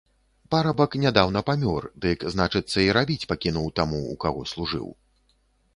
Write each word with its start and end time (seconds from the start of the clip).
Парабак 0.53 0.95
нядаўна 1.03 1.43
памёр, 1.49 1.87
дык, 2.07 2.19
значыцца, 2.37 2.75
і 2.85 2.89
рабіць 3.01 3.29
пакінуў 3.35 3.67
таму, 3.83 4.01
у 4.17 4.21
каго 4.27 4.41
служыў. 4.55 4.87